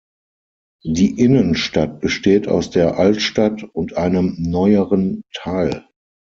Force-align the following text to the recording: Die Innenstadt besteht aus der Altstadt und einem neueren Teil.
Die 0.83 1.19
Innenstadt 1.19 1.99
besteht 1.99 2.47
aus 2.47 2.71
der 2.71 2.97
Altstadt 2.97 3.61
und 3.65 3.97
einem 3.97 4.33
neueren 4.39 5.21
Teil. 5.31 5.85